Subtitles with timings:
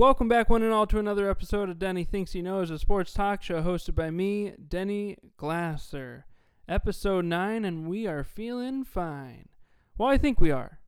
[0.00, 3.12] Welcome back, one and all, to another episode of Denny Thinks He Knows, a sports
[3.12, 6.24] talk show hosted by me, Denny Glasser.
[6.66, 9.50] Episode 9, and we are feeling fine.
[9.98, 10.80] Well, I think we are.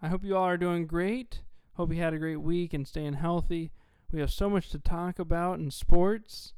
[0.00, 1.42] I hope you all are doing great.
[1.72, 3.72] Hope you had a great week and staying healthy.
[4.12, 6.52] We have so much to talk about in sports.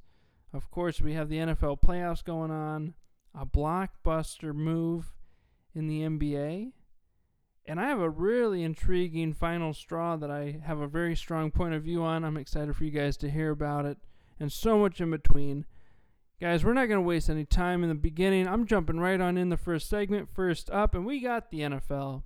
[0.52, 2.92] Of course, we have the NFL playoffs going on,
[3.34, 5.14] a blockbuster move
[5.74, 6.72] in the NBA,
[7.66, 11.74] and I have a really intriguing final straw that I have a very strong point
[11.74, 12.24] of view on.
[12.24, 13.98] I'm excited for you guys to hear about it,
[14.40, 15.64] and so much in between.
[16.40, 18.48] Guys, we're not going to waste any time in the beginning.
[18.48, 20.28] I'm jumping right on in the first segment.
[20.34, 22.24] First up, and we got the NFL.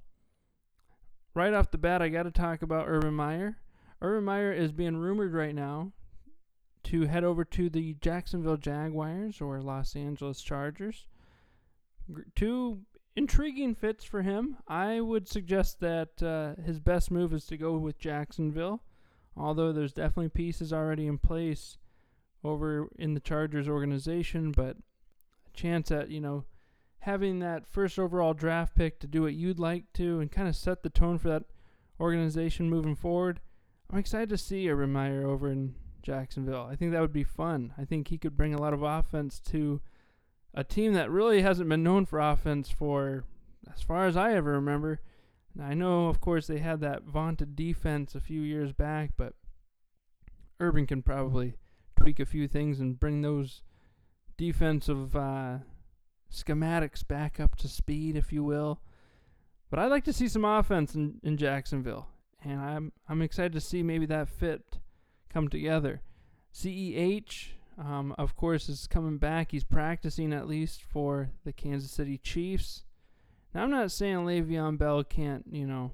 [1.35, 3.59] Right off the bat, I got to talk about Urban Meyer.
[4.01, 5.93] Urban Meyer is being rumored right now
[6.85, 11.07] to head over to the Jacksonville Jaguars or Los Angeles Chargers.
[12.35, 12.81] Two
[13.17, 14.59] intriguing fits for him.
[14.69, 18.83] I would suggest that uh, his best move is to go with Jacksonville,
[19.37, 21.79] although there's definitely pieces already in place
[22.45, 26.45] over in the Chargers organization, but a chance at, you know,
[27.01, 30.55] having that first overall draft pick to do what you'd like to and kind of
[30.55, 31.45] set the tone for that
[31.99, 33.41] organization moving forward.
[33.91, 36.69] I'm excited to see Urban Meyer over in Jacksonville.
[36.71, 37.73] I think that would be fun.
[37.79, 39.81] I think he could bring a lot of offense to
[40.57, 43.25] a team that really hasn't been known for offense for
[43.73, 45.01] as far as I ever remember.
[45.63, 49.35] I know, of course, they had that vaunted defense a few years back, but
[50.59, 51.55] Urban can probably
[51.99, 53.63] tweak a few things and bring those
[54.37, 55.59] defensive uh,
[56.33, 58.81] schematics back up to speed, if you will.
[59.71, 62.09] But I'd like to see some offense in, in Jacksonville,
[62.43, 64.79] and I'm I'm excited to see maybe that fit
[65.29, 66.03] come together.
[66.55, 67.49] CEH,
[67.79, 69.51] um, of course, is coming back.
[69.51, 72.85] He's practicing at least for the Kansas City Chiefs.
[73.55, 75.93] Now, I'm not saying Le'Veon Bell can't, you know,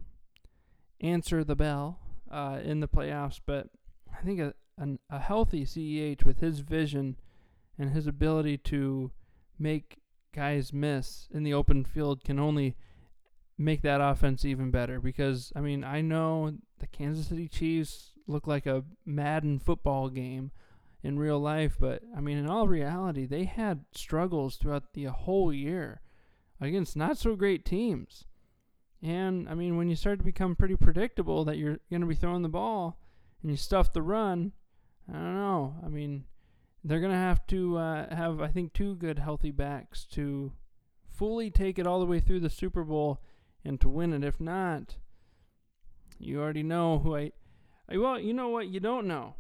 [1.00, 1.98] answer the bell
[2.30, 3.68] uh, in the playoffs, but
[4.16, 4.54] I think a,
[5.10, 7.16] a healthy CEH with his vision
[7.78, 9.10] and his ability to
[9.58, 9.98] make
[10.34, 12.76] guys miss in the open field can only
[13.58, 15.00] make that offense even better.
[15.00, 20.52] Because, I mean, I know the Kansas City Chiefs look like a Madden football game
[21.02, 25.52] in real life, but I mean, in all reality, they had struggles throughout the whole
[25.52, 26.00] year
[26.60, 28.24] against not so great teams.
[29.02, 32.14] And I mean, when you start to become pretty predictable that you're going to be
[32.14, 33.00] throwing the ball
[33.42, 34.52] and you stuff the run,
[35.08, 35.74] I don't know.
[35.84, 36.24] I mean,
[36.84, 40.52] they're going to have to uh, have, I think, two good healthy backs to
[41.08, 43.20] fully take it all the way through the Super Bowl
[43.64, 44.22] and to win it.
[44.22, 44.96] If not,
[46.18, 47.32] you already know who I.
[47.92, 48.68] Well, you know what?
[48.68, 49.34] You don't know.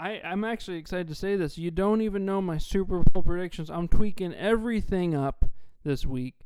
[0.00, 1.58] I, I'm actually excited to say this.
[1.58, 3.68] You don't even know my Super Bowl predictions.
[3.68, 5.44] I'm tweaking everything up
[5.84, 6.36] this week.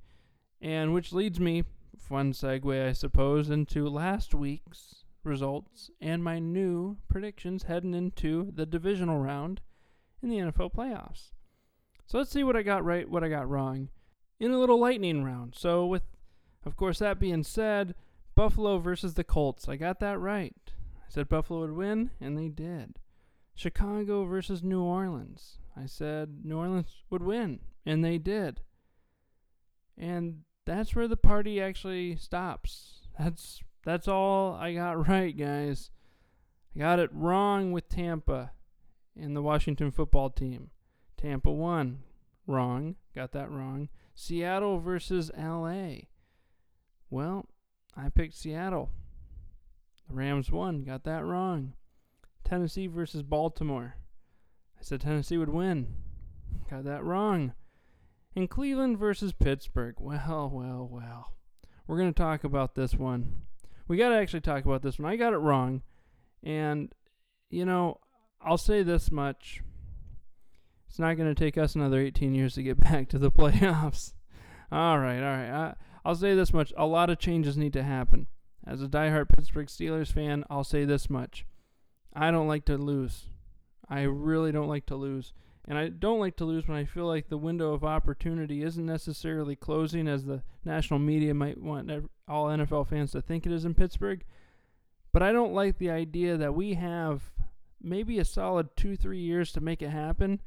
[0.61, 1.63] And which leads me,
[1.97, 8.67] fun segue, I suppose, into last week's results and my new predictions heading into the
[8.67, 9.61] divisional round
[10.21, 11.31] in the NFL playoffs.
[12.07, 13.89] So let's see what I got right, what I got wrong
[14.41, 15.55] in a little lightning round.
[15.57, 16.03] So, with,
[16.67, 17.95] of course, that being said,
[18.35, 19.69] Buffalo versus the Colts.
[19.69, 20.57] I got that right.
[20.67, 22.99] I said Buffalo would win, and they did.
[23.55, 25.59] Chicago versus New Orleans.
[25.77, 28.61] I said New Orleans would win, and they did.
[29.97, 33.09] And that's where the party actually stops.
[33.19, 35.91] That's that's all I got right, guys.
[36.75, 38.53] I got it wrong with Tampa
[39.17, 40.71] and the Washington football team.
[41.17, 42.01] Tampa won.
[42.47, 42.97] Wrong.
[43.15, 43.89] Got that wrong.
[44.15, 46.07] Seattle versus LA.
[47.11, 47.47] Well,
[47.97, 48.91] I picked Seattle.
[50.09, 50.83] The Rams won.
[50.83, 51.75] Got that wrong.
[52.45, 53.97] Tennessee versus Baltimore.
[54.79, 55.89] I said Tennessee would win.
[56.71, 57.55] Got that wrong.
[58.37, 59.95] And Cleveland versus Pittsburgh.
[59.99, 61.33] Well, well, well.
[61.87, 63.43] We're going to talk about this one.
[63.87, 65.11] We got to actually talk about this one.
[65.11, 65.83] I got it wrong.
[66.43, 66.93] And,
[67.51, 68.01] you know,
[68.41, 69.63] I'll say this much.
[70.89, 74.15] It's not going to take us another 18 years to get back to the playoffs.
[74.73, 75.51] all right, all right.
[75.51, 75.75] I,
[76.05, 76.73] I'll say this much.
[76.77, 78.27] A lot of changes need to happen.
[78.67, 81.47] As a diehard Pittsburgh Steelers fan, I'll say this much.
[82.15, 83.25] I don't like to lose.
[83.89, 85.33] I really don't like to lose.
[85.67, 88.85] And I don't like to lose when I feel like the window of opportunity isn't
[88.85, 91.91] necessarily closing as the national media might want
[92.29, 94.25] all NFL fans to think it is in Pittsburgh.
[95.13, 97.23] But I don't like the idea that we have
[97.81, 100.41] maybe a solid two, three years to make it happen.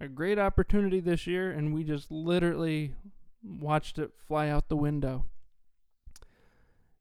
[0.00, 2.94] A great opportunity this year, and we just literally
[3.42, 5.24] watched it fly out the window.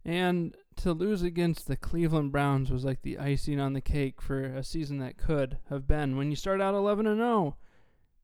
[0.08, 4.42] And to lose against the Cleveland Browns was like the icing on the cake for
[4.42, 7.58] a season that could have been when you start out 11 and 0.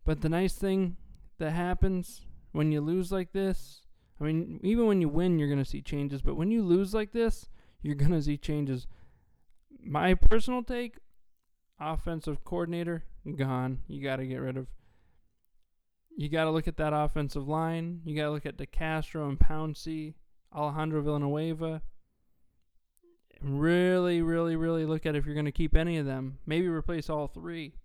[0.06, 0.95] But the nice thing
[1.39, 2.21] that happens
[2.53, 3.81] when you lose like this,
[4.21, 6.94] I mean, even when you win, you're going to see changes, but when you lose
[6.94, 7.50] like this,
[7.81, 8.88] you're going to see changes.
[9.83, 11.00] My personal take
[11.81, 13.03] offensive coordinator,
[13.36, 13.79] gone.
[13.89, 14.68] You got to get rid of.
[16.15, 18.01] You got to look at that offensive line.
[18.06, 20.13] You got to look at DeCastro and Pouncey,
[20.55, 21.81] Alejandro Villanueva.
[23.41, 26.39] Really, really, really look at if you're going to keep any of them.
[26.45, 27.75] Maybe replace all three.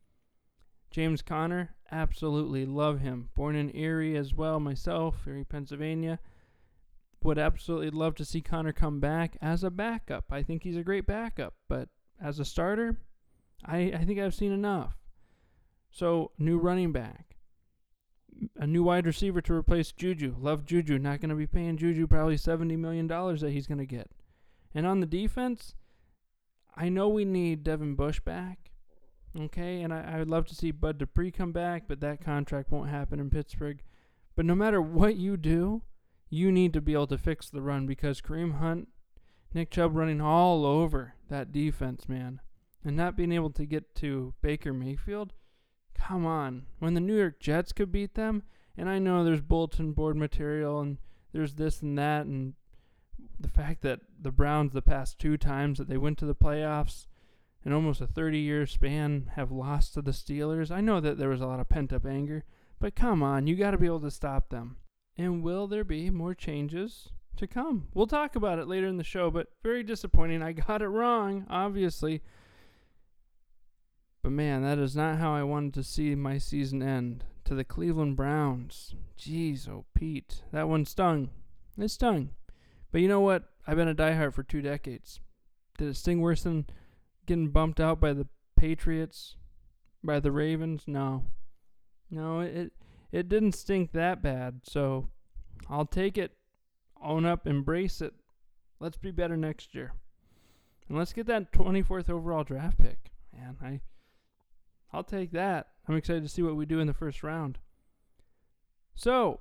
[0.91, 3.31] James Conner, absolutely love him.
[3.35, 6.19] Born in Erie as well, myself, Erie, Pennsylvania.
[7.23, 10.27] Would absolutely love to see Conner come back as a backup.
[10.31, 11.89] I think he's a great backup, but
[12.23, 13.01] as a starter,
[13.65, 14.95] I, I think I've seen enough.
[15.91, 17.38] So, new running back,
[18.57, 20.35] a new wide receiver to replace Juju.
[20.39, 20.99] Love Juju.
[20.99, 24.11] Not going to be paying Juju probably $70 million that he's going to get.
[24.75, 25.75] And on the defense,
[26.77, 28.71] I know we need Devin Bush back.
[29.39, 32.71] Okay, and I, I would love to see Bud Dupree come back, but that contract
[32.71, 33.83] won't happen in Pittsburgh.
[34.35, 35.83] But no matter what you do,
[36.31, 38.89] you need to be able to fix the run because Kareem Hunt,
[39.53, 42.41] Nick Chubb running all over that defense, man,
[42.85, 45.33] and not being able to get to Baker Mayfield.
[45.99, 46.67] Come on.
[46.79, 48.43] When the New York Jets could beat them,
[48.77, 50.99] and I know there's bulletin board material and
[51.33, 52.55] there's this and that, and
[53.39, 57.07] the fact that the Browns, the past two times that they went to the playoffs,
[57.65, 60.71] in almost a 30 year span have lost to the Steelers.
[60.71, 62.45] I know that there was a lot of pent up anger,
[62.79, 64.77] but come on, you got to be able to stop them.
[65.17, 67.89] And will there be more changes to come?
[67.93, 70.43] We'll talk about it later in the show, but very disappointing.
[70.43, 72.23] I got it wrong, obviously.
[74.23, 77.25] But man, that is not how I wanted to see my season end.
[77.45, 78.95] To the Cleveland Browns.
[79.19, 80.43] Jeez, oh Pete.
[80.53, 81.31] That one stung.
[81.79, 82.31] It stung.
[82.93, 83.45] But you know what?
[83.67, 85.21] I've been a diehard for two decades.
[85.79, 86.67] Did it sting worse than
[87.27, 88.27] getting bumped out by the
[88.57, 89.37] Patriots,
[90.03, 90.85] by the Ravens.
[90.87, 91.27] No,
[92.11, 92.73] no, it
[93.13, 94.63] it didn't stink that bad.
[94.65, 95.09] So
[95.71, 96.33] I'll take it,
[97.01, 98.15] own up, embrace it.
[98.81, 99.93] Let's be better next year,
[100.89, 103.13] and let's get that 24th overall draft pick.
[103.33, 103.81] Man, I
[104.93, 105.69] I'll take that.
[105.87, 107.59] I'm excited to see what we do in the first round.
[108.95, 109.41] So,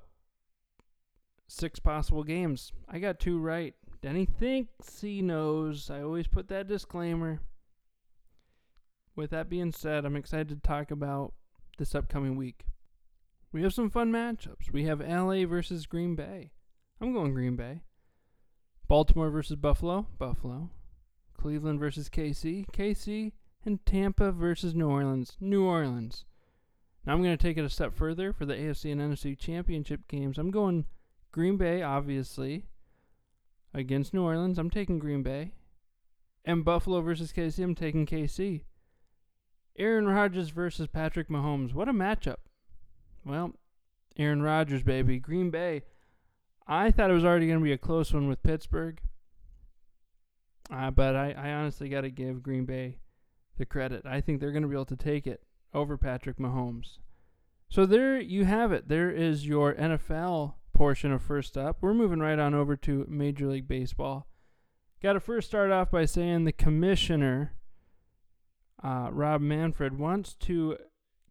[1.46, 2.72] six possible games.
[2.88, 3.74] I got two right.
[4.00, 5.90] Denny thinks he knows.
[5.90, 7.40] I always put that disclaimer
[9.18, 11.34] with that being said, I'm excited to talk about
[11.76, 12.64] this upcoming week.
[13.52, 14.72] We have some fun matchups.
[14.72, 16.52] We have LA versus Green Bay.
[17.00, 17.82] I'm going Green Bay.
[18.86, 20.06] Baltimore versus Buffalo.
[20.18, 20.70] Buffalo.
[21.36, 22.66] Cleveland versus KC.
[22.72, 23.32] KC.
[23.68, 25.36] And Tampa versus New Orleans.
[25.40, 26.24] New Orleans.
[27.04, 30.08] Now I'm going to take it a step further for the AFC and NFC championship
[30.08, 30.38] games.
[30.38, 30.86] I'm going
[31.32, 32.64] Green Bay, obviously,
[33.74, 34.56] against New Orleans.
[34.58, 35.52] I'm taking Green Bay.
[36.46, 37.62] And Buffalo versus KC.
[37.62, 38.62] I'm taking KC.
[39.76, 41.74] Aaron Rodgers versus Patrick Mahomes.
[41.74, 42.38] What a matchup.
[43.22, 43.52] Well,
[44.16, 45.18] Aaron Rodgers, baby.
[45.18, 45.82] Green Bay.
[46.66, 48.98] I thought it was already going to be a close one with Pittsburgh.
[50.70, 52.96] Uh, but I, I honestly got to give Green Bay
[53.58, 54.06] the credit.
[54.06, 55.42] I think they're going to be able to take it
[55.74, 56.98] over Patrick Mahomes.
[57.68, 58.88] So there you have it.
[58.88, 61.78] There is your NFL portion of First Up.
[61.80, 64.26] We're moving right on over to Major League Baseball.
[65.02, 67.54] Got to first start off by saying the commissioner
[68.82, 70.78] uh, Rob Manfred wants to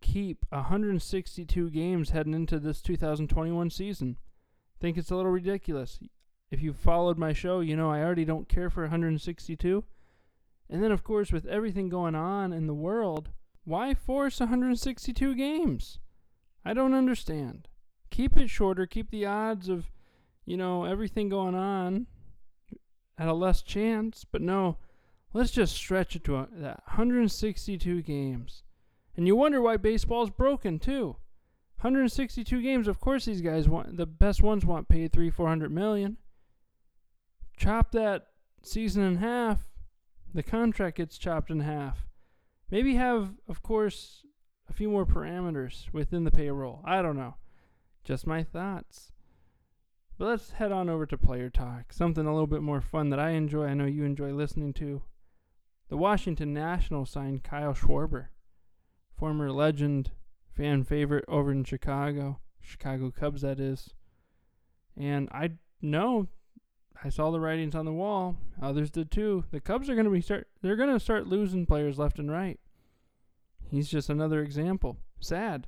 [0.02, 4.18] keep 162 games heading into this 2021 season.
[4.80, 6.00] Think it's a little ridiculous.
[6.52, 9.84] If you've followed my show, you know I already don't care for 162.
[10.70, 13.30] And then, of course, with everything going on in the world,
[13.64, 16.00] why force 162 games?
[16.66, 17.68] I don't understand.
[18.10, 19.92] Keep it shorter, keep the odds of,
[20.46, 22.08] you know, everything going on
[23.18, 24.26] at a less chance.
[24.30, 24.78] But no,
[25.34, 28.64] Let's just stretch it to a, that 162 games.
[29.16, 31.18] And you wonder why baseball's broken too.
[31.82, 32.88] 162 games.
[32.88, 36.18] Of course, these guys want the best ones want paid three, four hundred million.
[37.56, 38.30] Chop that
[38.64, 39.67] season in half.
[40.38, 42.06] The contract gets chopped in half.
[42.70, 44.24] Maybe have, of course,
[44.70, 46.84] a few more parameters within the payroll.
[46.86, 47.38] I don't know.
[48.04, 49.14] Just my thoughts.
[50.16, 51.92] But let's head on over to player talk.
[51.92, 53.66] Something a little bit more fun that I enjoy.
[53.66, 55.02] I know you enjoy listening to.
[55.90, 58.28] The Washington Nationals signed Kyle Schwarber,
[59.18, 60.12] former legend,
[60.56, 63.90] fan favorite over in Chicago, Chicago Cubs, that is.
[64.96, 66.28] And I know,
[67.04, 68.38] I saw the writings on the wall.
[68.62, 69.44] Others did too.
[69.52, 70.48] The Cubs are going to be start.
[70.62, 72.60] They're going to start losing players left and right.
[73.70, 74.98] He's just another example.
[75.20, 75.68] Sad.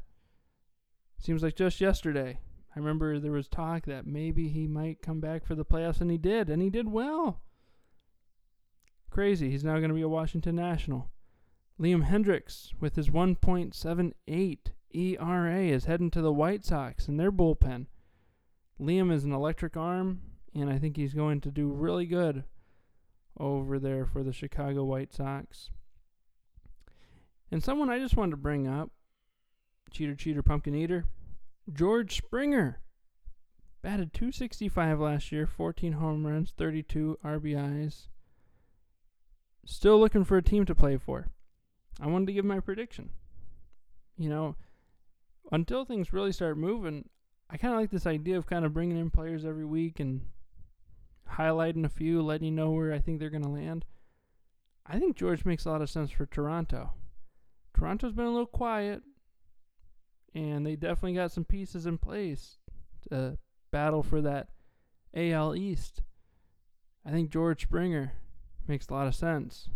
[1.20, 2.40] Seems like just yesterday.
[2.76, 6.10] I remember there was talk that maybe he might come back for the playoffs, and
[6.10, 7.42] he did, and he did well.
[9.10, 9.50] Crazy.
[9.50, 11.10] He's now going to be a Washington National.
[11.80, 14.58] Liam Hendriks, with his 1.78
[14.94, 17.88] ERA, is heading to the White Sox in their bullpen.
[18.80, 20.22] Liam is an electric arm,
[20.56, 22.44] and I think he's going to do really good
[23.38, 25.70] over there for the Chicago White Sox.
[27.52, 28.92] And someone I just wanted to bring up,
[29.92, 31.06] cheater, cheater, pumpkin eater,
[31.72, 32.80] George Springer.
[33.82, 38.08] Batted 265 last year, 14 home runs, 32 RBIs.
[39.66, 41.30] Still looking for a team to play for.
[42.02, 43.12] I wanted to give my prediction.
[44.18, 44.56] You know,
[45.52, 47.08] until things really start moving,
[47.50, 50.22] I kind of like this idea of kind of bringing in players every week and
[51.38, 53.86] highlighting a few, letting you know where I think they're going to land.
[54.86, 56.94] I think George makes a lot of sense for Toronto.
[57.74, 59.04] Toronto's been a little quiet,
[60.34, 62.58] and they definitely got some pieces in place
[63.10, 63.38] to
[63.72, 64.50] battle for that
[65.16, 66.02] AL East.
[67.06, 68.14] I think George Springer
[68.68, 69.70] makes a lot of sense.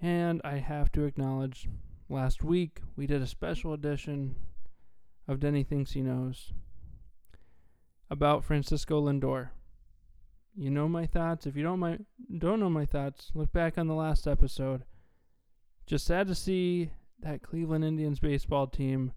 [0.00, 1.68] And I have to acknowledge
[2.08, 4.36] last week we did a special edition
[5.28, 6.52] of Denny Thinks He Knows
[8.12, 9.48] about Francisco Lindor.
[10.54, 11.46] You know my thoughts.
[11.46, 11.98] If you don't my
[12.36, 14.84] don't know my thoughts, look back on the last episode.
[15.86, 16.90] Just sad to see
[17.20, 19.12] that Cleveland Indians baseball team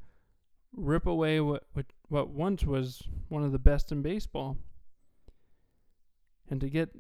[0.72, 4.56] rip away what what, what once was one of the best in baseball.
[6.50, 6.96] And to get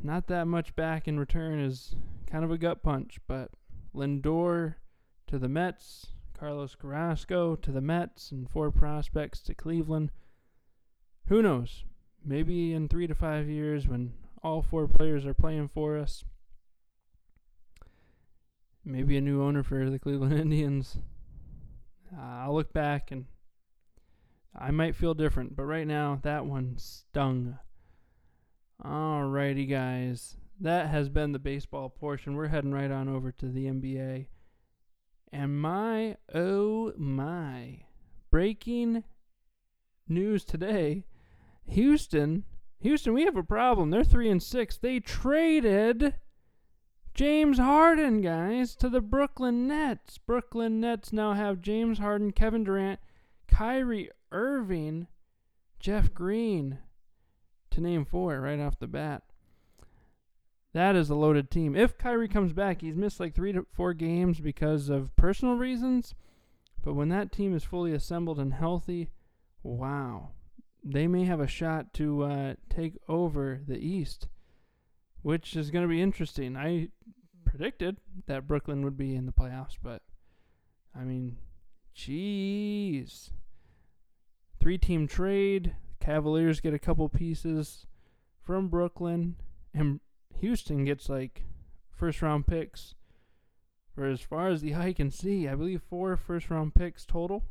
[0.00, 1.96] not that much back in return is
[2.30, 3.50] kind of a gut punch, but
[3.92, 4.76] Lindor
[5.26, 6.06] to the Mets,
[6.38, 10.12] Carlos Carrasco to the Mets, and four prospects to Cleveland.
[11.28, 11.84] Who knows?
[12.24, 14.12] Maybe in three to five years, when
[14.42, 16.24] all four players are playing for us,
[18.84, 20.98] maybe a new owner for the Cleveland Indians.
[22.14, 23.24] Uh, I'll look back and
[24.54, 27.58] I might feel different, but right now that one stung.
[28.84, 30.36] Alrighty, guys.
[30.60, 32.36] That has been the baseball portion.
[32.36, 34.26] We're heading right on over to the NBA.
[35.32, 37.80] And my, oh my,
[38.30, 39.04] breaking
[40.06, 41.04] news today
[41.66, 42.44] Houston,
[42.80, 43.90] Houston, we have a problem.
[43.90, 44.76] They're 3 and 6.
[44.76, 46.14] They traded
[47.14, 50.18] James Harden, guys, to the Brooklyn Nets.
[50.18, 53.00] Brooklyn Nets now have James Harden, Kevin Durant,
[53.48, 55.06] Kyrie Irving,
[55.78, 56.78] Jeff Green,
[57.70, 59.22] to name four right off the bat.
[60.74, 61.76] That is a loaded team.
[61.76, 66.14] If Kyrie comes back, he's missed like three to four games because of personal reasons.
[66.82, 69.10] But when that team is fully assembled and healthy,
[69.62, 70.30] wow,
[70.84, 74.28] they may have a shot to uh, take over the East
[75.24, 76.54] which is going to be interesting.
[76.54, 76.88] I
[77.46, 80.02] predicted that Brooklyn would be in the playoffs, but
[80.94, 81.38] I mean,
[81.96, 83.30] jeez.
[84.60, 85.76] Three team trade.
[85.98, 87.86] Cavaliers get a couple pieces
[88.42, 89.36] from Brooklyn,
[89.72, 90.00] and
[90.40, 91.44] Houston gets like
[91.90, 92.94] first round picks.
[93.94, 97.44] For as far as the eye can see, I believe four first round picks total.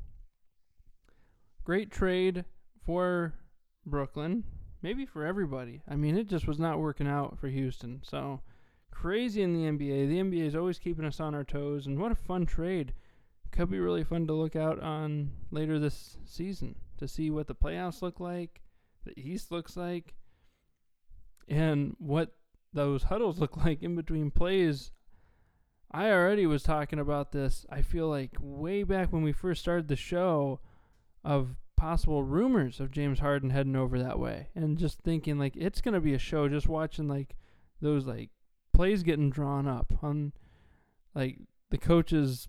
[1.64, 2.46] Great trade
[2.86, 3.34] for
[3.86, 4.44] Brooklyn
[4.84, 5.82] maybe for everybody.
[5.88, 8.02] I mean, it just was not working out for Houston.
[8.04, 8.42] So
[8.92, 10.10] crazy in the NBA.
[10.10, 12.94] The NBA is always keeping us on our toes, and what a fun trade.
[13.52, 17.56] Could be really fun to look out on later this season to see what the
[17.56, 18.62] playoffs look like,
[19.06, 20.16] the East looks like,
[21.48, 22.36] and what
[22.74, 24.92] those huddles look like in between plays.
[25.92, 27.68] I already was talking about this.
[27.70, 30.60] I feel like way back when we first started the show
[31.24, 35.82] of possible rumors of James Harden heading over that way and just thinking like it's
[35.82, 37.36] going to be a show just watching like
[37.82, 38.30] those like
[38.72, 40.32] plays getting drawn up on
[41.14, 41.40] like
[41.72, 42.48] the coach's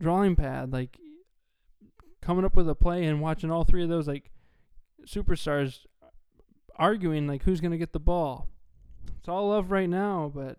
[0.00, 0.96] drawing pad like
[2.22, 4.30] coming up with a play and watching all three of those like
[5.06, 5.80] superstars
[6.74, 8.48] arguing like who's going to get the ball.
[9.18, 10.56] It's all love right now, but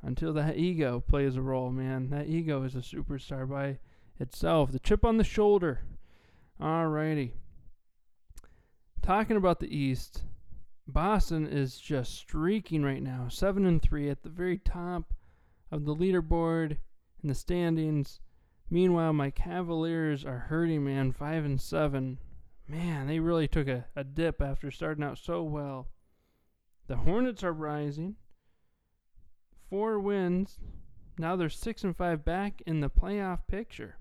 [0.00, 3.76] until that ego plays a role, man, that ego is a superstar by
[4.18, 4.72] itself.
[4.72, 5.82] The chip on the shoulder
[6.60, 7.32] Alrighty.
[9.02, 10.22] Talking about the East,
[10.88, 15.12] Boston is just streaking right now, seven and three at the very top
[15.70, 16.78] of the leaderboard
[17.22, 18.20] in the standings.
[18.70, 22.18] Meanwhile, my Cavaliers are hurting, man, five and seven.
[22.66, 25.88] Man, they really took a, a dip after starting out so well.
[26.88, 28.16] The Hornets are rising.
[29.68, 30.58] Four wins.
[31.18, 33.96] Now they're six and five back in the playoff picture.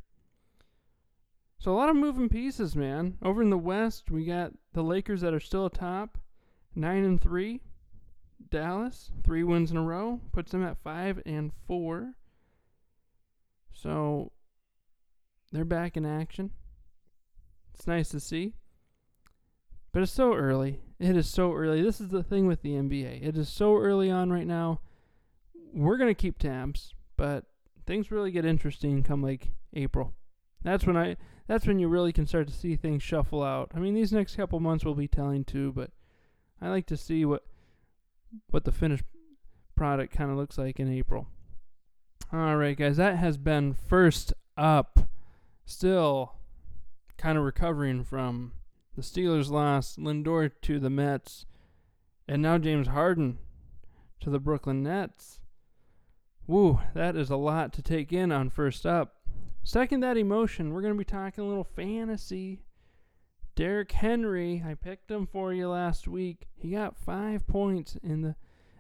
[1.60, 3.18] So a lot of moving pieces, man.
[3.22, 6.18] Over in the West, we got the Lakers that are still atop,
[6.76, 7.62] nine and three.
[8.50, 12.14] Dallas, three wins in a row, puts them at five and four.
[13.74, 14.32] So
[15.52, 16.52] they're back in action.
[17.74, 18.54] It's nice to see.
[19.92, 20.82] But it's so early.
[21.00, 21.82] It is so early.
[21.82, 23.26] This is the thing with the NBA.
[23.26, 24.82] It is so early on right now.
[25.74, 27.46] We're going to keep tabs, but
[27.86, 30.14] things really get interesting come like April.
[30.64, 31.18] That's when I
[31.48, 33.72] that's when you really can start to see things shuffle out.
[33.76, 35.92] I mean, these next couple months will be telling too, but
[36.62, 37.44] I like to see what
[38.50, 39.04] what the finished
[39.76, 41.28] product kind of looks like in April.
[42.34, 45.00] All right, guys, that has been first up.
[45.66, 46.34] Still
[47.18, 48.54] kind of recovering from
[48.96, 51.46] the Steelers' loss, Lindor to the Mets,
[52.28, 53.40] and now James Harden
[54.20, 55.40] to the Brooklyn Nets.
[56.48, 59.15] Woo, that is a lot to take in on first up.
[59.68, 62.62] Second, that emotion, we're going to be talking a little fantasy.
[63.56, 66.46] Derrick Henry, I picked him for you last week.
[66.54, 68.36] He got five points in the,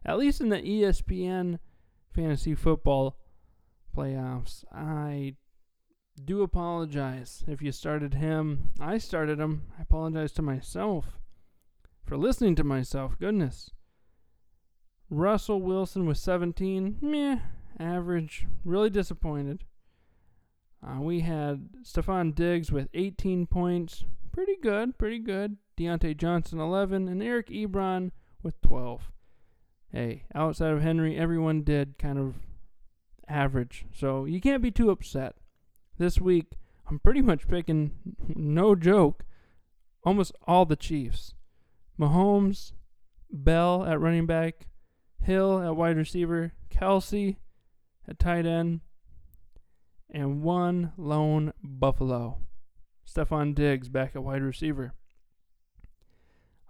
[0.05, 1.57] at least in the ESPN
[2.13, 3.17] fantasy football
[3.97, 4.63] playoffs.
[4.71, 5.37] I
[6.23, 8.69] do apologize if you started him.
[8.79, 9.63] I started him.
[9.79, 11.17] I apologize to myself
[12.05, 13.17] for listening to myself.
[13.17, 13.71] Goodness.
[15.09, 16.97] Russell Wilson was 17.
[17.01, 17.39] Meh.
[17.79, 18.45] Average.
[18.63, 19.63] Really disappointed.
[20.85, 24.03] Uh, we had Stefon Diggs with 18 points.
[24.31, 24.97] Pretty good.
[24.97, 25.57] Pretty good.
[25.77, 27.07] Diontae Johnson 11.
[27.07, 28.11] And Eric Ebron
[28.43, 29.11] with 12.
[29.91, 32.35] Hey, outside of Henry, everyone did kind of
[33.27, 33.85] average.
[33.93, 35.35] So you can't be too upset.
[35.97, 37.91] This week, I'm pretty much picking,
[38.35, 39.23] no joke,
[40.03, 41.33] almost all the Chiefs.
[41.99, 42.73] Mahomes,
[43.31, 44.67] Bell at running back,
[45.21, 47.37] Hill at wide receiver, Kelce
[48.07, 48.81] at tight end,
[50.09, 52.37] and one lone Buffalo.
[53.07, 54.93] Stefon Diggs back at wide receiver.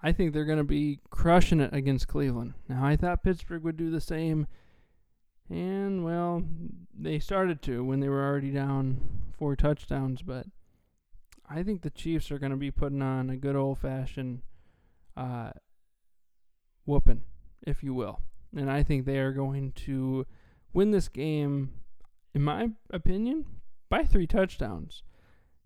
[0.03, 2.53] I think they're going to be crushing it against Cleveland.
[2.67, 4.47] Now, I thought Pittsburgh would do the same
[5.49, 6.43] and, well,
[6.93, 10.47] they started to when they were already down four touchdowns, but
[11.47, 14.41] I think the Chiefs are going to be putting on a good old fashioned
[15.15, 15.51] uh,
[16.85, 17.23] whooping,
[17.65, 18.21] if you will.
[18.55, 20.25] And I think they are going to
[20.73, 21.73] win this game,
[22.35, 23.45] in my opinion,
[23.89, 25.01] by three touchdowns.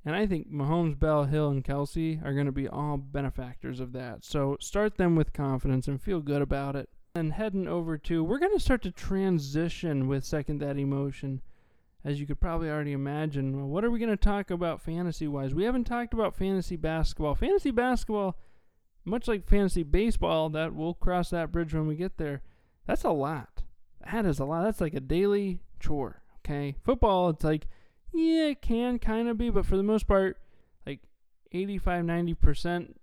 [0.05, 3.91] And I think Mahomes, Bell, Hill, and Kelce are going to be all benefactors of
[3.93, 4.23] that.
[4.23, 8.39] So start them with confidence and feel good about it and heading over to, we're
[8.39, 11.41] going to start to transition with Second That Emotion.
[12.05, 15.27] As you could probably already imagine, well, what are we going to talk about fantasy
[15.27, 15.53] wise?
[15.53, 17.35] We haven't talked about fantasy basketball.
[17.35, 18.37] Fantasy basketball,
[19.03, 22.41] much like fantasy baseball, that we'll cross that bridge when we get there.
[22.85, 23.63] That's a lot.
[24.09, 24.63] That is a lot.
[24.63, 26.21] That's like a daily chore.
[26.49, 26.75] Okay.
[26.83, 27.67] Football, it's like,
[28.11, 30.37] yeah, it can kind of be, but for the most part,
[30.85, 31.01] like
[31.51, 32.93] 85, 90%,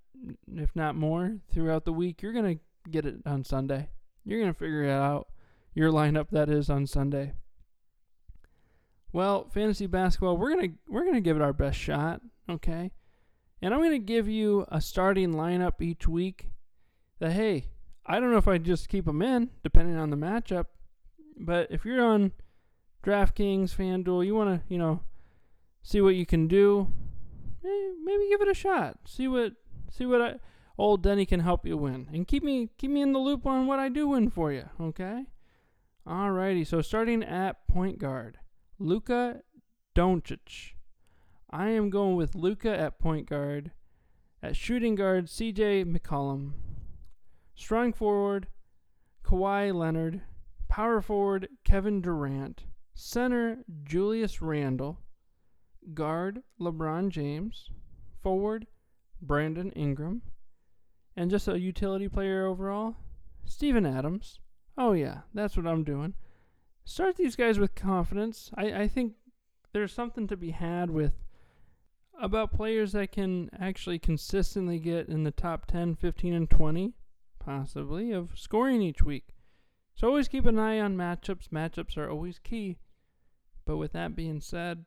[0.57, 3.91] if not more, throughout the week, you're going to get it on Sunday.
[4.25, 5.29] You're going to figure it out.
[5.75, 7.35] Your lineup that is on Sunday.
[9.13, 12.91] Well, fantasy basketball, we're going to we're going to give it our best shot, okay?
[13.63, 16.49] And I'm going to give you a starting lineup each week
[17.21, 17.67] that hey,
[18.05, 20.67] I don't know if I just keep them in depending on the matchup,
[21.39, 22.33] but if you're on
[23.07, 25.01] DraftKings, FanDuel, you want to, you know,
[25.83, 26.93] see what you can do,
[27.63, 28.99] maybe give it a shot.
[29.07, 29.53] See what
[29.89, 30.35] see what I
[30.77, 32.09] old Denny can help you win.
[32.13, 34.69] And keep me keep me in the loop on what I do win for you,
[34.81, 35.27] okay?
[36.07, 38.39] Alrighty, so starting at point guard,
[38.79, 39.43] Luka
[39.95, 40.73] Doncic.
[41.49, 43.71] I am going with Luka at point guard.
[44.43, 46.53] At shooting guard, CJ McCollum.
[47.55, 48.49] Strong forward,
[49.25, 50.23] Kawhi Leonard.
[50.69, 52.65] Power forward, Kevin Durant.
[52.99, 54.99] Center, Julius Randle.
[55.93, 57.69] Guard, LeBron James.
[58.23, 58.67] Forward,
[59.21, 60.23] Brandon Ingram.
[61.15, 62.97] And just a utility player overall,
[63.45, 64.41] Steven Adams.
[64.79, 66.15] Oh, yeah, that's what I'm doing.
[66.87, 68.51] Start these guys with confidence.
[68.55, 69.13] I, I think
[69.73, 71.13] there's something to be had with
[72.19, 76.95] about players that can actually consistently get in the top 10, 15, and 20,
[77.39, 79.35] possibly, of scoring each week.
[79.95, 81.49] So always keep an eye on matchups.
[81.49, 82.79] Matchups are always key.
[83.67, 84.87] But with that being said,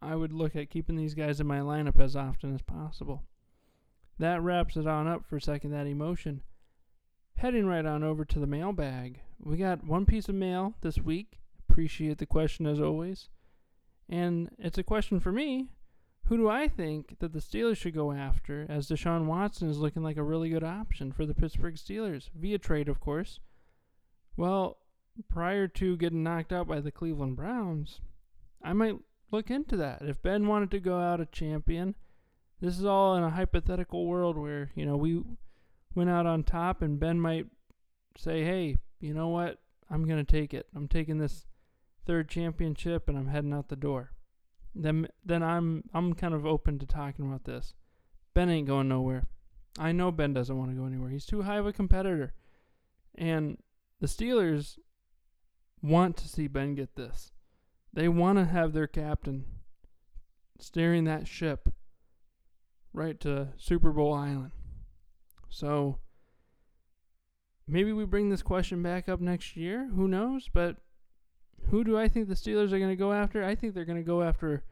[0.00, 3.24] I would look at keeping these guys in my lineup as often as possible.
[4.18, 6.42] That wraps it on up for Second That Emotion.
[7.38, 9.20] Heading right on over to the mailbag.
[9.42, 11.40] We got one piece of mail this week.
[11.68, 13.28] Appreciate the question as always.
[14.08, 15.70] And it's a question for me.
[16.26, 20.02] Who do I think that the Steelers should go after as Deshaun Watson is looking
[20.02, 22.30] like a really good option for the Pittsburgh Steelers?
[22.34, 23.40] Via trade, of course.
[24.36, 24.78] Well,
[25.28, 28.00] prior to getting knocked out by the Cleveland Browns,
[28.62, 28.96] I might
[29.30, 30.02] look into that.
[30.02, 31.94] If Ben wanted to go out a champion,
[32.60, 35.22] this is all in a hypothetical world where, you know, we
[35.94, 37.46] went out on top and Ben might
[38.16, 39.58] say, hey, you know what?
[39.90, 40.66] I'm going to take it.
[40.74, 41.46] I'm taking this
[42.06, 44.12] third championship and I'm heading out the door.
[44.74, 47.74] Then then I'm I'm kind of open to talking about this.
[48.34, 49.24] Ben ain't going nowhere.
[49.78, 51.10] I know Ben doesn't want to go anywhere.
[51.10, 52.32] He's too high of a competitor.
[53.14, 53.58] And
[54.00, 54.78] the Steelers
[55.84, 57.30] want to see Ben get this.
[57.92, 59.44] They want to have their captain
[60.58, 61.68] steering that ship
[62.92, 64.52] right to Super Bowl Island.
[65.50, 65.98] So
[67.68, 69.90] maybe we bring this question back up next year.
[69.94, 70.48] Who knows?
[70.52, 70.76] But
[71.70, 73.44] Who do I think the Steelers are going to go after?
[73.44, 74.64] I think they're going to go after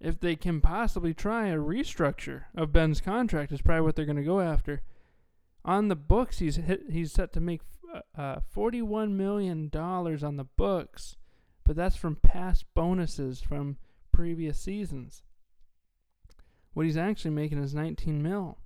[0.00, 4.16] if they can possibly try a restructure of Ben's contract is probably what they're going
[4.16, 4.82] to go after.
[5.64, 7.62] On the books, he's hit, he's set to make
[7.94, 11.16] uh, uh, forty-one million dollars on the books,
[11.64, 13.76] but that's from past bonuses from
[14.12, 15.22] previous seasons.
[16.74, 18.58] What he's actually making is nineteen mil.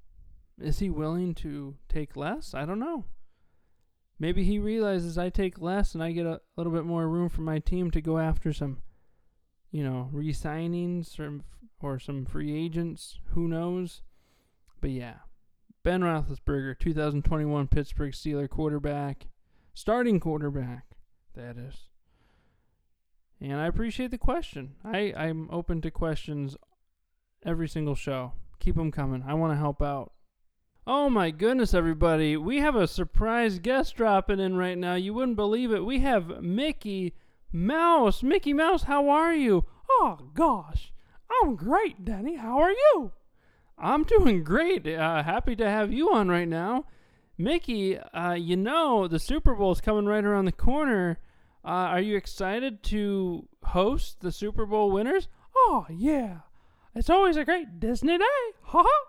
[0.60, 2.54] Is he willing to take less?
[2.54, 3.04] I don't know.
[4.18, 7.40] Maybe he realizes I take less and I get a little bit more room for
[7.40, 8.82] my team to go after some
[9.72, 11.40] you know, re-signings or,
[11.80, 13.18] or some free agents.
[13.30, 14.02] Who knows?
[14.82, 15.14] But yeah,
[15.84, 19.26] Ben Roethlisberger, 2021 Pittsburgh Steeler quarterback,
[19.74, 20.84] starting quarterback,
[21.34, 21.88] that is.
[23.40, 24.76] And I appreciate the question.
[24.84, 26.56] I, I'm open to questions
[27.44, 28.32] every single show.
[28.60, 29.24] Keep them coming.
[29.26, 30.12] I want to help out.
[30.86, 32.36] Oh my goodness, everybody.
[32.36, 34.94] We have a surprise guest dropping in right now.
[34.94, 35.84] You wouldn't believe it.
[35.84, 37.14] We have Mickey
[37.52, 39.64] Mouse, Mickey Mouse, how are you?
[39.90, 40.92] Oh, gosh.
[41.42, 42.36] I'm great, Denny.
[42.36, 43.12] How are you?
[43.82, 44.86] I'm doing great.
[44.86, 46.84] Uh, happy to have you on right now.
[47.36, 51.18] Mickey, uh, you know, the Super Bowl is coming right around the corner.
[51.64, 55.26] Uh, are you excited to host the Super Bowl winners?
[55.56, 56.38] Oh, yeah.
[56.94, 58.24] It's always a great Disney day.
[58.62, 59.04] Ha ha.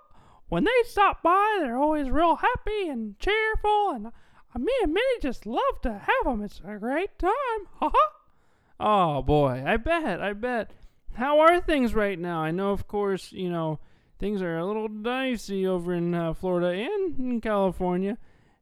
[0.50, 5.20] When they stop by, they're always real happy and cheerful, and uh, me and Minnie
[5.22, 6.42] just love to have them.
[6.42, 7.32] It's a great time.
[7.80, 8.12] Ha ha.
[8.80, 10.72] Oh boy, I bet, I bet.
[11.14, 12.40] How are things right now?
[12.40, 13.80] I know, of course, you know
[14.24, 18.18] things are a little dicey over in uh, Florida and in California,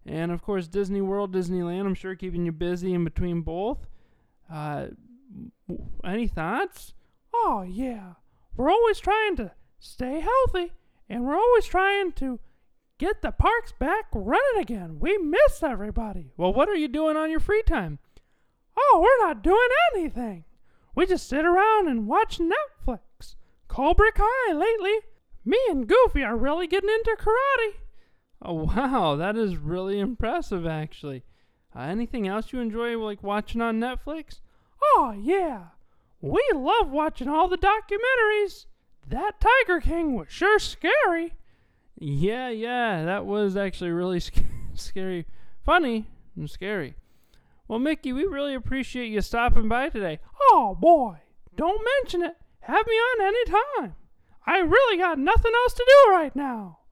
[0.08, 1.86] and of course Disney World, Disneyland.
[1.86, 3.86] I'm sure keeping you busy in between both.
[4.52, 4.88] Uh,
[6.04, 6.96] any thoughts?
[7.32, 8.14] Oh yeah,
[8.58, 10.72] we're always trying to stay healthy,
[11.08, 12.40] and we're always trying to
[12.98, 14.98] get the parks back running again.
[15.00, 16.32] We miss everybody.
[16.38, 18.00] Well, what are you doing on your free time?
[18.76, 20.44] Oh, we're not doing anything.
[20.96, 23.36] We just sit around and watch Netflix.
[23.68, 25.02] Cobra Kai lately.
[25.44, 27.76] Me and Goofy are really getting into karate.
[28.42, 29.16] Oh, wow.
[29.16, 31.24] That is really impressive, actually.
[31.76, 34.40] Uh, anything else you enjoy, like watching on Netflix?
[34.84, 35.66] Oh, yeah.
[36.22, 38.66] We love watching all the documentaries.
[39.08, 41.34] That Tiger King was sure scary.
[41.98, 43.04] Yeah, yeah.
[43.06, 44.44] That was actually really sc-
[44.76, 45.26] scary.
[45.66, 46.96] Funny and scary.
[47.68, 50.20] Well, Mickey, we really appreciate you stopping by today.
[50.52, 51.18] Oh, boy,
[51.56, 52.36] don't mention it.
[52.62, 53.96] Have me on any time.
[54.46, 56.78] I really got nothing else to do right now.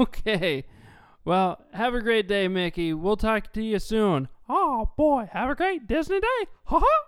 [0.00, 0.64] Okay.
[1.26, 2.94] Well, have a great day, Mickey.
[2.94, 4.28] We'll talk to you soon.
[4.48, 6.46] Oh, boy, have a great Disney day.
[6.64, 7.00] Ha ha.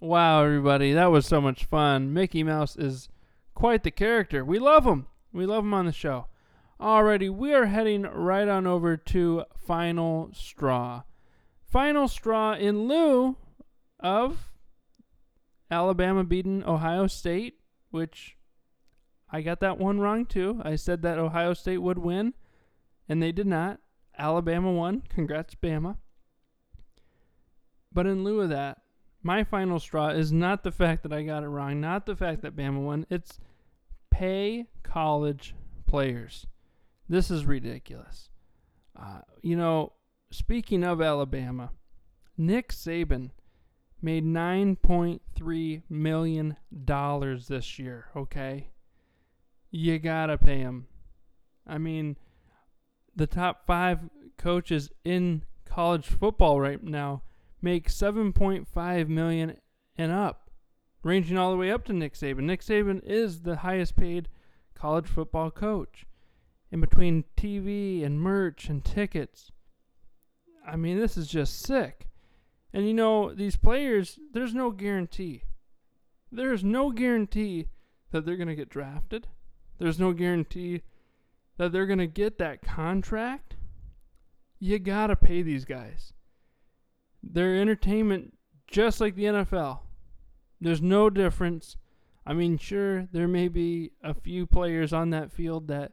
[0.00, 2.12] Wow, everybody, that was so much fun.
[2.12, 3.08] Mickey Mouse is
[3.54, 4.44] quite the character.
[4.44, 5.06] We love him.
[5.32, 6.26] We love him on the show.
[6.80, 11.02] Alrighty, we are heading right on over to Final Straw
[11.68, 13.36] final straw in lieu
[14.00, 14.50] of
[15.70, 17.58] Alabama beating Ohio State,
[17.90, 18.36] which
[19.30, 20.60] I got that one wrong too.
[20.64, 22.34] I said that Ohio State would win,
[23.08, 23.80] and they did not.
[24.16, 25.02] Alabama won.
[25.08, 25.96] Congrats, Bama.
[27.92, 28.78] But in lieu of that,
[29.22, 32.42] my final straw is not the fact that I got it wrong, not the fact
[32.42, 33.06] that Bama won.
[33.10, 33.38] It's
[34.10, 35.54] pay college
[35.86, 36.46] players.
[37.08, 38.30] This is ridiculous.
[38.98, 39.92] Uh, you know,
[40.30, 41.70] speaking of Alabama,
[42.36, 43.30] Nick Saban
[44.00, 48.68] made $9.3 million this year, okay?
[49.70, 50.86] You gotta pay him.
[51.66, 52.16] I mean,
[53.14, 54.00] the top five
[54.38, 57.22] coaches in college football right now
[57.60, 59.56] make 7.5 million
[59.96, 60.50] and up,
[61.02, 62.44] ranging all the way up to Nick Saban.
[62.44, 64.28] Nick Saban is the highest paid
[64.74, 66.06] college football coach.
[66.70, 69.50] In between TV and merch and tickets,
[70.66, 72.08] I mean, this is just sick.
[72.72, 75.44] And you know, these players, there's no guarantee.
[76.30, 77.68] There's no guarantee
[78.10, 79.28] that they're going to get drafted.
[79.78, 80.82] There's no guarantee
[81.56, 83.56] that they're going to get that contract.
[84.58, 86.12] You got to pay these guys.
[87.22, 88.36] They're entertainment
[88.66, 89.80] just like the NFL.
[90.60, 91.76] There's no difference.
[92.26, 95.92] I mean, sure, there may be a few players on that field that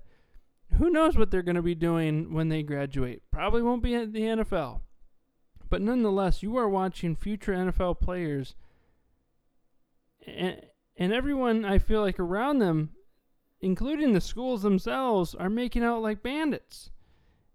[0.78, 3.22] who knows what they're going to be doing when they graduate?
[3.32, 4.82] Probably won't be at the NFL.
[5.70, 8.56] But nonetheless, you are watching future NFL players,
[10.28, 10.62] and,
[10.98, 12.92] and everyone I feel like around them,
[13.62, 16.92] including the schools themselves, are making out like bandits.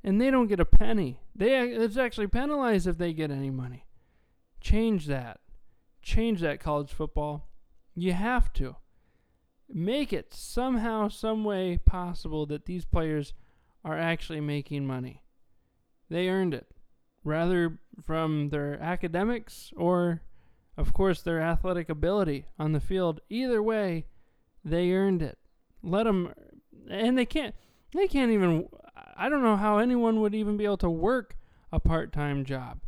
[0.02, 1.20] And they don't get a penny.
[1.34, 3.86] They it's actually penalized if they get any money.
[4.60, 5.40] Change that.
[6.02, 7.48] Change that college football.
[7.94, 8.76] You have to
[9.68, 13.34] make it somehow, some way possible that these players
[13.84, 15.22] are actually making money.
[16.08, 16.68] They earned it,
[17.24, 20.22] rather from their academics or
[20.80, 23.20] of course, their athletic ability on the field.
[23.28, 24.06] Either way,
[24.64, 25.38] they earned it.
[25.82, 26.32] Let them,
[26.88, 27.54] and they can't.
[27.94, 28.68] They can't even.
[29.16, 31.36] I don't know how anyone would even be able to work
[31.72, 32.80] a part-time job.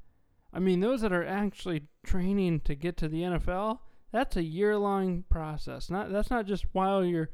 [0.53, 3.79] I mean, those that are actually training to get to the NFL,
[4.11, 5.91] that's a year-long process.
[5.91, 7.31] Not that's not just while you're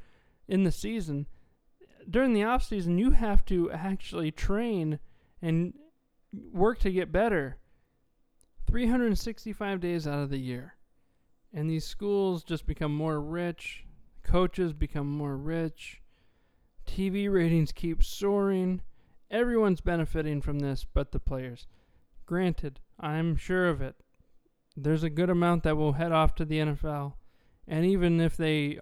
[0.46, 1.26] in the season.
[2.08, 4.98] During the off season, you have to actually train
[5.42, 5.74] and
[6.32, 7.58] work to get better
[8.66, 10.74] 365 days out of the year.
[11.52, 13.84] And these schools just become more rich,
[14.28, 16.02] coaches become more rich,
[16.86, 18.82] TV ratings keep soaring.
[19.30, 21.66] Everyone's benefiting from this but the players.
[22.26, 23.96] Granted, I'm sure of it.
[24.76, 27.14] There's a good amount that will head off to the NFL.
[27.66, 28.78] And even if they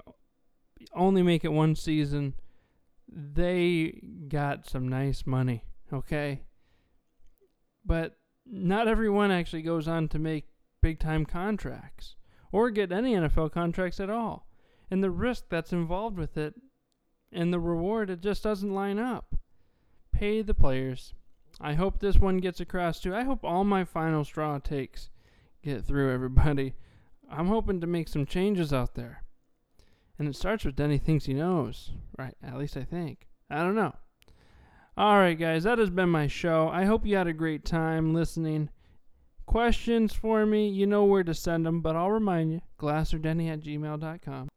[0.93, 2.35] only make it one season,
[3.09, 6.43] they got some nice money, okay?
[7.85, 10.49] But not everyone actually goes on to make
[10.83, 12.17] big time contracts
[12.51, 14.47] or get any NFL contracts at all.
[14.90, 16.55] And the risk that's involved with it
[17.33, 19.35] and the reward, it just doesn't line up.
[20.12, 21.12] Pay the players.
[21.61, 23.14] I hope this one gets across too.
[23.14, 25.11] I hope all my final straw takes
[25.62, 26.75] get through, everybody.
[27.31, 29.25] I'm hoping to make some changes out there.
[30.18, 31.90] And it starts with Denny thinks he knows.
[32.16, 33.27] Right, at least I think.
[33.51, 33.94] I don't know.
[34.96, 36.68] All right, guys, that has been my show.
[36.68, 38.70] I hope you had a great time listening.
[39.44, 43.61] Questions for me, you know where to send them, but I'll remind you glasserdenny at
[43.61, 44.49] gmail.com.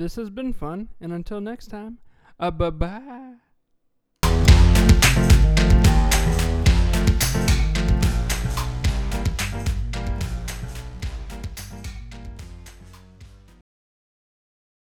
[0.00, 1.98] This has been fun, and until next time,
[2.38, 3.34] uh, bye bye.